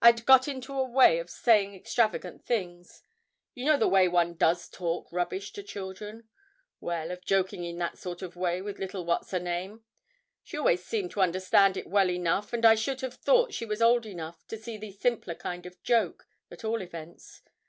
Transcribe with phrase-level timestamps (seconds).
[0.00, 3.02] I'd got into a way of saying extravagant things;
[3.52, 6.28] you know the way one does talk rubbish to children;
[6.78, 9.82] well, of joking in that sort of way with little What's her name.
[10.44, 13.82] She always seemed to understand it well enough, and I should have thought she was
[13.82, 17.42] old enough to see the simpler kind of joke, at all events.